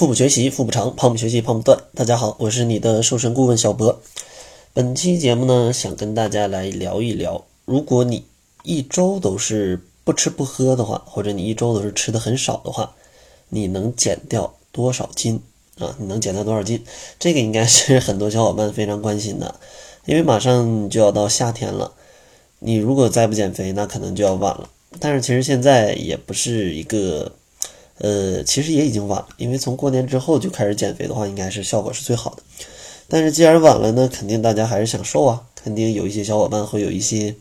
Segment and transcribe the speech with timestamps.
[0.00, 1.78] 腹部学习，腹部长；胖不学习，胖不断。
[1.94, 4.00] 大家好，我是你的瘦身顾问小博。
[4.72, 8.24] 本期节目呢，想跟大家来聊一聊，如果你
[8.62, 12.94] 一周都是不吃不喝的话，或者你一周都是吃的很少的话，
[13.50, 15.38] 你能减掉多少斤
[15.78, 15.94] 啊？
[15.98, 16.82] 你能减掉多少斤？
[17.18, 19.54] 这个应该是很多小伙伴非常关心的，
[20.06, 21.92] 因为马上就要到夏天了，
[22.60, 24.70] 你如果再不减肥，那可能就要晚了。
[24.98, 27.32] 但是其实现在也不是一个。
[28.00, 32.42] 呃，其实也已经晚了，因为从过年之后就开始减肥的话，应该是效果是最好的。
[33.08, 37.34] 但是既然晚了呢，肯定大家还是想瘦啊，肯定有一些小伙伴会有一些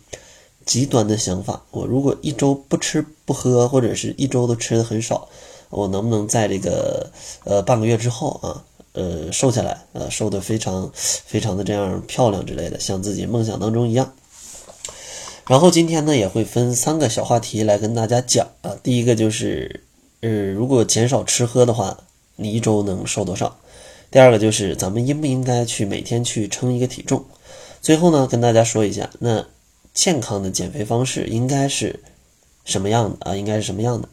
[0.66, 1.64] 极端的想法。
[1.72, 5.30] 我如果一周不吃不喝，或者是一周都吃的很少，
[5.70, 7.10] 我能不能在这个
[7.46, 14.12] 呃半个月之后啊，呃瘦下来，呃瘦的非常非常的这样漂亮之类的，像自己梦想当中一样。
[15.48, 19.84] 然后今天呢，也会分三个小话题来跟大家讲啊，第一个就是。
[20.22, 21.98] 呃，如果减少吃喝的话，
[22.36, 23.58] 你一周能瘦多少？
[24.12, 27.24] 第二个就是咱们应不应该去每天去称一个体重？
[27.82, 29.46] 最后呢，跟大家说一下，那
[29.94, 32.02] 健康的减肥方式应该是
[32.66, 33.36] 什么样的啊？
[33.36, 34.10] 应该是什么样的？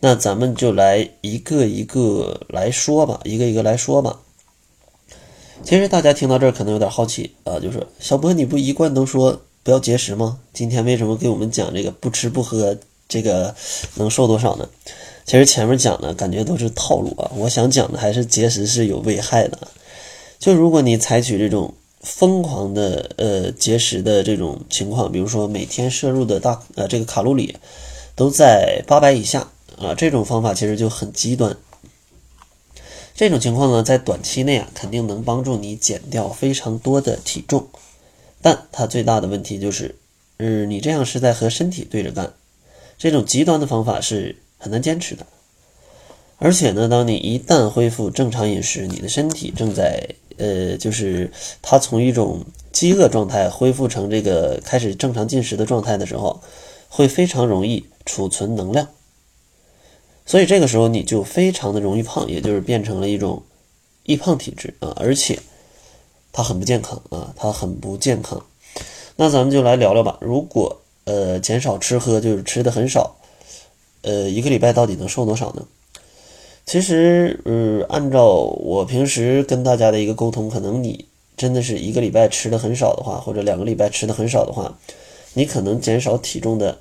[0.00, 4.20] 那咱们就来一个一个来说吧，一个一个来说吧。
[5.62, 10.38] 其实大家听到这儿可能有点好奇啊，就是小波你不一贯都说不要节食吗？
[10.52, 12.78] 今天为什么给我们讲这个不吃不喝，
[13.08, 13.54] 这个
[13.94, 14.68] 能瘦多少呢？
[15.26, 19.58] 其实前面讲的感觉都是套路啊，我想讲的还是节食是有危害的。
[20.38, 27.56] 就如果你采取这种疯狂的呃节食的这种情况，比如说每天摄入的大呃这个卡路里
[28.14, 31.56] 都在八百以下啊，这种方法其实就很极端。
[33.16, 37.66] 这种情况呢，在短期内啊，肯定能帮助你减掉非常多的体重，
[38.40, 39.96] 但它最大的问题就是，
[40.36, 42.32] 嗯，你这样是在和身体对着干。
[42.96, 44.36] 这种极端的方法是。
[44.58, 45.26] 很难坚持的，
[46.38, 50.06] 而且呢，当你一旦恢复正常饮食，你的身体正在
[50.38, 51.30] 呃，就是
[51.62, 56.42] 它从一种饥饿状态恢复成这个开始正常进食的状态的时候，
[56.88, 58.88] 会非常容易储存能量，
[60.26, 63.42] 所以这个时候你就非常的容易胖，也就是变成了一种
[64.04, 65.38] 易胖体质啊，而且
[66.32, 68.44] 它很不健康啊，它很不健康。
[69.16, 73.15] 那咱们就来聊聊吧，如果呃减少吃喝，就是吃的很少。
[74.02, 75.66] 呃，一个礼拜到底能瘦多少呢？
[76.64, 84.76] 其实，呃，按照我平时跟大家的一个沟通，可能你真的是一个礼拜吃的很少的话，或者两个礼拜吃的很少的话，
[85.34, 86.78] 你可能减少体重的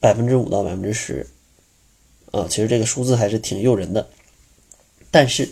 [0.00, 1.26] 百分之五到百分之十，
[2.32, 4.08] 啊，其实这个数字还是挺诱人的。
[5.12, 5.48] 但是，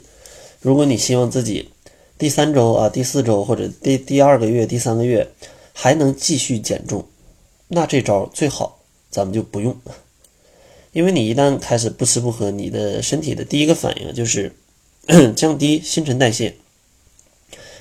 [0.60, 1.70] 如果你希望自己
[2.18, 5.30] 第三周啊、第四周或者第第二个月、第三个月
[5.72, 7.04] 还能继续减重，
[7.68, 8.80] 那这招最好
[9.10, 9.76] 咱们就不用。
[10.92, 14.52] 因为你一旦开始不吃不喝，你的身体的第一个反应就是
[15.36, 16.56] 降低新陈代谢，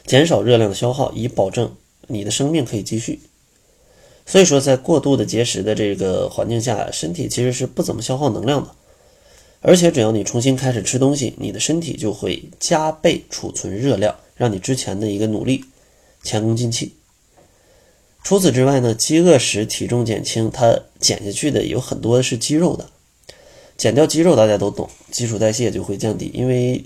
[0.05, 1.75] 减少热量的消耗，以保证
[2.07, 3.19] 你的生命可以继续。
[4.25, 8.75] 所以说，在过度的节食的这个环境下，身体其实是不怎么消耗能量的。
[9.61, 15.65] 而且，只要你重新开始吃东西，你的身体就会加倍储存热量，让你之前的一个努力
[16.21, 16.93] 前功尽弃。
[18.23, 22.87] 除此之外呢，饥饿时体重减轻，它减下去的有很多是肌肉的。
[23.79, 26.83] 减掉肌肉，大家都懂，基础代谢就会降低，因为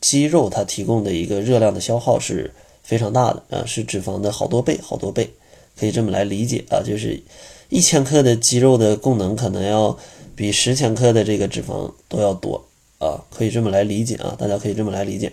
[0.00, 2.52] 肌肉它提供的一个热量的消耗是
[2.82, 5.30] 非常大的啊，是脂肪的好多倍，好多倍，
[5.78, 7.22] 可以这么来理解啊，就是
[7.68, 9.96] 一千克的肌肉的功能可能要
[10.34, 12.66] 比十千克的这个脂肪都要多
[12.98, 15.32] 啊，可以这么来理解啊，大家可以这么来理解，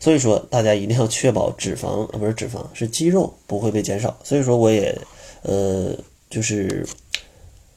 [0.00, 4.98] 所以说大家一定要确保脂肪啊不是脂肪是肌肉不会被减少，所以说我也
[5.42, 5.94] 呃
[6.28, 6.84] 就是。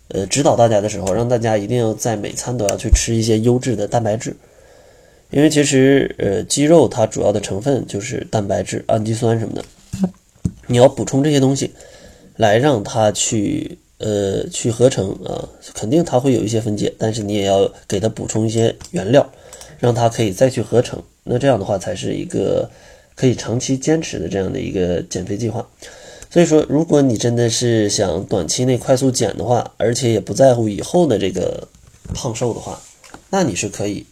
[0.10, 4.36] 呃，指导大家的时候，让大家一定要在每餐都要去吃一些优质的蛋白质，
[5.30, 9.64] 因为其实呃，肌肉它主要的成分就是蛋白质、氨基酸什么的，
[10.66, 11.72] 你要补充这些东西，
[12.38, 19.32] 来让它去呃去合成啊，肯定它会有一些分解，但是你也要给它补充一些原料，
[19.78, 22.68] 让它可以再去合成，那这样的话才是一个
[23.14, 25.68] 可以长期坚持的这样的一个减肥计划。
[26.32, 31.68] 所以说，如果你真的是想短期内快速减的话，而且也不在乎以后的这个
[32.14, 32.80] 胖瘦的话，
[33.32, 34.06] 那你是可以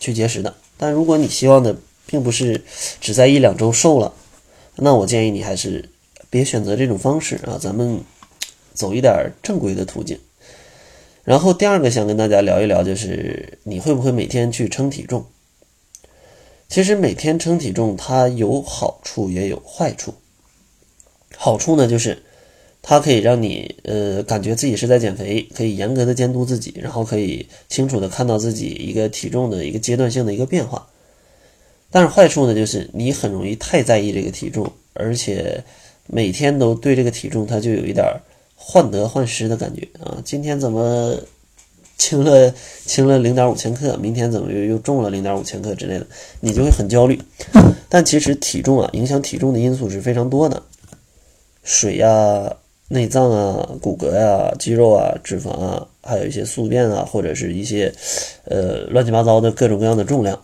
[0.00, 0.54] 去节食的。
[0.78, 1.76] 但如果你希望的
[2.06, 2.62] 并不是
[3.00, 4.14] 只在一两周瘦了，
[4.76, 5.90] 那我建议你还是
[6.30, 8.00] 别选择这种方式啊，咱们
[8.72, 10.18] 走一点正规的途径。
[11.22, 15.26] 然后第二个想跟大家聊一聊，就是你会不会每天去称体重？
[16.70, 20.14] 其实每天称体重它有好处也有坏处。
[21.36, 22.22] 好处呢，就是
[22.82, 30.86] 它可以让你呃感觉自己是在减肥，可以严格的监督自己，然后可以清楚的看到自己一个体重的一个阶段性的一个变化。
[31.90, 35.62] 但是坏处呢，就是你很容易太在意这个体重，而且
[36.06, 38.04] 每天都对这个体重，它就有一点
[38.56, 40.16] 患得患失的感觉啊。
[40.24, 41.14] 今天怎么
[41.98, 42.52] 轻了
[42.86, 46.06] 轻了零点五千克，明天怎么又又重了零点五千克之类的，
[46.40, 47.20] 你就会很焦虑。
[47.88, 50.62] 但其实体重啊，影响体重的因素是非常多的，
[51.62, 52.56] 水呀。
[52.88, 57.90] 内脏啊、骨骼呀、肌肉啊、脂肪啊，还有一些宿便啊，或者是一些，
[58.44, 60.38] 呃，乱七八糟的各种各样的重量，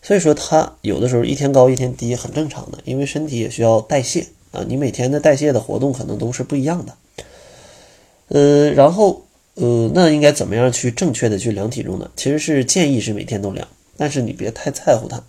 [0.00, 6.94] 所以说它有的时候一天高一天低很正常的，因为身体也需要代谢啊，你每天的代谢的活动可能都是不一样的，
[8.28, 9.24] 呃，然后
[9.54, 12.08] 呃，那应该怎么样去正确的去量体重呢？
[12.14, 13.66] 其实是建议是每天都量，
[13.96, 15.20] 但是你别太在乎它，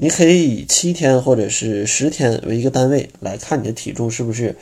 [0.00, 4.56] 你可以以七天或者是十天为一个单位来看你的体重是不是。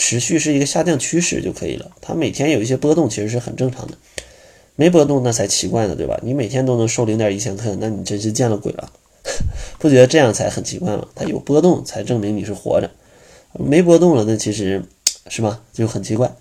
[0.00, 1.90] 持续是一个下降趋势就可以了。
[2.00, 3.98] 它每天有一些波动，其实是很正常的。
[4.76, 6.16] 没波动那才奇怪呢，对吧？
[6.22, 8.92] 你每天都能瘦零点一千克，那你真是见了鬼了，
[9.80, 11.08] 不觉得这样才很奇怪吗？
[11.16, 12.88] 它有波动才证明你是活着，
[13.54, 14.84] 没波动了，那其实
[15.26, 16.32] 是吧，就很奇怪。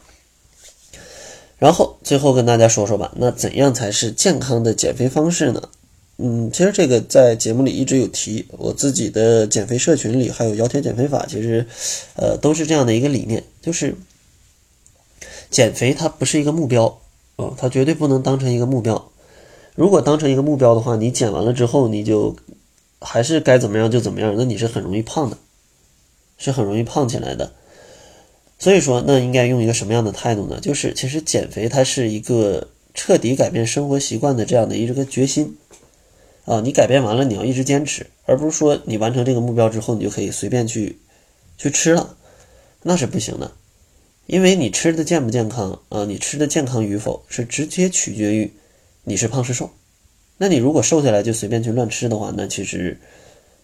[1.58, 5.70] 然后最后跟大家说说吧，那怎样才是健康的减肥方式呢？
[6.19, 11.68] 嗯，其实这个在节目里一直有提，我自己的减肥社群里还有窈窕减肥法，其实，
[12.16, 13.96] 呃，都是这样的一个理念，就是
[15.52, 17.00] 减肥它不是一个目标，
[17.36, 19.12] 哦，它绝对不能当成一个目标。
[19.75, 22.36] 如果当成一个目标的话，你减完了之后，你就
[23.00, 25.38] 还是该怎么样就怎么样，那你是很容易胖的，
[26.40, 27.54] 是很容易胖起来的。
[28.58, 30.60] 所以说，那应该用一个什么样的态度呢？
[30.60, 35.56] 就是其实减肥它是一个彻底改变生活习惯的这样的一个决心。
[36.48, 40.98] 啊，你改变完了，你要一直坚持，而不是说你完成这个目标之后，你就可以随便去
[41.58, 42.16] 去吃了，
[42.84, 43.52] 那是不行的，
[44.28, 48.50] 因为你吃的健不健康啊，你吃的健康与否是直接取决于
[49.04, 49.70] 你是胖是瘦。
[50.38, 52.98] 那你如果瘦下来就随便去乱吃的话，那其实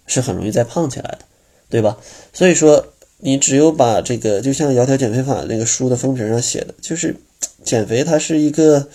[0.05, 1.19] 是很容易再胖起来的，
[1.69, 1.97] 对吧？
[2.33, 2.85] 所以说，
[3.19, 7.15] 你只有把这个，就像《窈窕减肥法》那个书的封皮上写的，就是。
[7.63, 8.87] 减肥它是一个，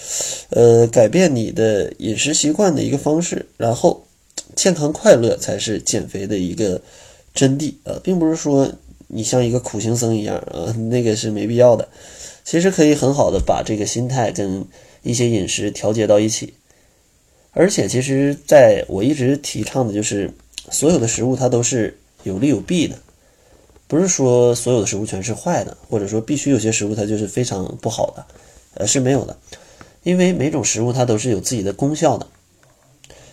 [0.50, 4.06] 呃，改变你的饮食习惯的一个方式，然后
[4.54, 6.80] 健康快乐才是减肥的一个
[7.34, 8.70] 真谛啊，并不是说
[9.08, 11.88] 你像一个苦行僧一样啊， 那个是没必要的。
[12.44, 14.64] 其实可以很好的把这个心态跟
[15.02, 16.54] 一些饮食调节到一起，
[17.52, 20.30] 而且其实在我一直提倡的就是
[20.70, 22.96] 所有的食物它都是有利有弊的。
[23.86, 28.26] 不是说所有的食物全是坏的，或者说必须有些食物它就是非常不好的，
[28.74, 29.36] 呃是没有的，
[30.02, 32.26] 因为每种食物它都是有自己的功效的。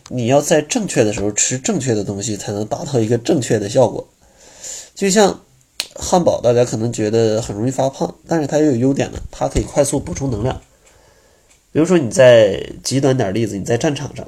[0.10, 4.08] 你要在正确的时候吃正确的东西，才能达到一个正确的效果。
[4.94, 5.42] 就像
[5.96, 10.62] 汉堡，大家可能觉得很容易发胖，但是它也有优点的，它可以快速补充能量。
[11.72, 14.28] 比如说你在极端点例子，你在战场上，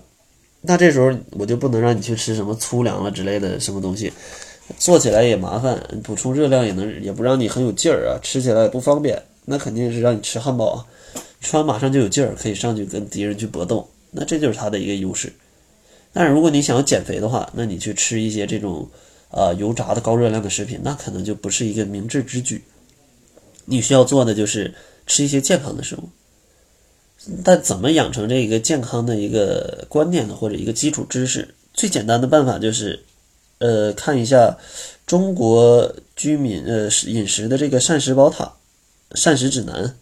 [0.62, 4.12] 那这时候我就不能让你去吃什么粗粮了之类的什么东西。
[4.78, 9.22] 做起来也麻烦，补充热量也能也不让你很有劲儿啊，吃起来也不方便。
[9.50, 10.86] 那肯定是让你吃汉堡啊，
[11.40, 13.90] 吃完马上就有劲儿，可以上去跟敌人去搏斗。
[14.12, 15.32] 那这就是它的一个优势。
[16.12, 18.90] 但是如果你想要减肥的话，那你去吃一些这种
[19.32, 22.64] 啊油炸的高热量的食品，那可能就不是一个明智之举。
[23.66, 24.74] 你需要做的就是
[25.06, 26.10] 吃一些健康的食物。
[27.44, 31.56] 但怎么养成这一个健康的一个观念呢，或者一个基础知识？
[31.74, 33.04] 最简单的办法就是。
[33.60, 34.56] 呃，看一下
[35.08, 38.54] 中国居民呃饮食的这个膳食宝塔、
[39.14, 39.96] 膳食指南，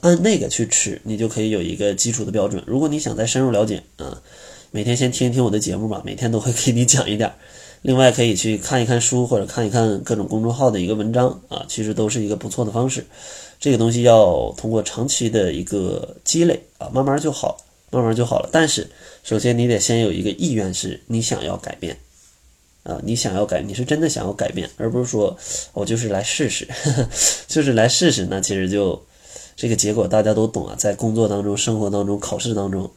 [0.00, 2.62] 按那个去吃，你就可以有一个基础的标准。
[2.66, 4.22] 如果你想再深入了解啊，
[4.70, 7.32] 每天先听一听我的节目吧，每天都会给你讲一点。
[7.82, 13.06] 另外可以去看一看书或者看一看各种公众号的一个文章啊，其实都是一个不错的方式。
[13.60, 17.56] 这个东西要通过长期的一个积累啊，慢慢就好，
[17.90, 18.48] 慢慢就好了。
[18.50, 18.90] 但是
[19.22, 21.96] 首先你得先有一个意愿，是你想要改变。
[22.86, 25.36] 啊，你想要改，你是真的想要改变，而不是说
[25.72, 26.68] 我就是来试试，
[27.48, 28.24] 就是来试试。
[28.30, 29.04] 那其实就
[29.56, 32.88] 这个结果大家都懂啊，在工作当中、生活当中、考试当中，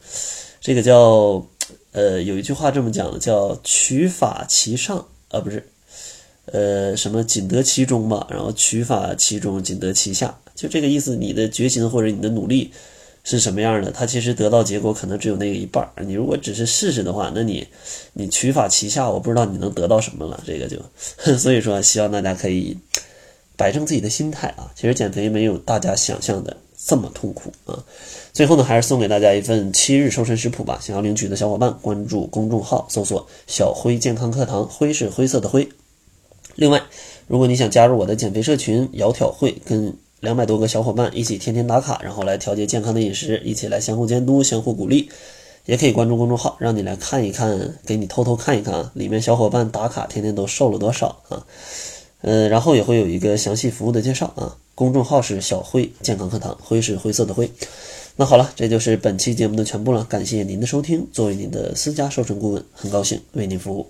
[0.60, 1.44] 这个叫
[1.90, 5.68] 呃，有一句话这么讲，叫取法其上啊，不是
[6.46, 11.16] 呃什么仅得其中吧，然后取法其中，仅得其下，就这个意思。
[11.16, 12.70] 你的决心或者你的努力。
[13.30, 13.90] 是什么样的？
[13.90, 16.04] 它其实得到结果可能只有那个一半儿。
[16.04, 17.66] 你如果只是试试的话，那你
[18.12, 20.42] 你取法其下，我不知道你能得到什么了。
[20.46, 20.78] 这个就，
[21.36, 22.76] 所以说希望大家可以
[23.56, 24.70] 摆正自己的心态啊。
[24.74, 27.84] 其实减肥没有大家想象的这么痛苦啊。
[28.32, 30.78] 最后呢，还是送给大家一份七日瘦身食谱吧。
[30.80, 35.68] 想要领取的小伙伴，关注公众号，搜索“小辉健康课堂”，辉是灰色的灰。
[36.54, 36.82] 另外，
[37.26, 45.10] 如果你想加入我的减肥社群“窈窕会”，跟两百多个小伙伴一起天天打卡，然后来调节健康的饮食，一起来相互监督、相互鼓励，
[45.64, 51.46] 也可以关注公众号，让你来看一看，给你偷偷看一看啊，里面小伙伴打卡天天都瘦了多少啊？
[52.20, 54.56] 呃，然后也会有一个详细服务的介绍啊。
[54.74, 57.50] 公众号是小辉健康课堂，辉是灰色的灰。
[58.16, 61.06] 那好了，这就是本期节目的全部了，感谢您的收听。
[61.12, 63.86] 作为您的私家瘦身顾问，很高兴为您服务。